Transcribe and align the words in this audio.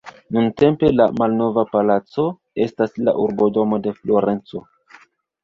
Nuntempe 0.35 0.87
la 0.93 1.05
"Malnova 1.21 1.63
Palaco" 1.73 2.25
estas 2.67 2.97
la 3.09 3.15
urbodomo 3.27 3.81
de 3.87 3.95
Florenco. 4.01 4.65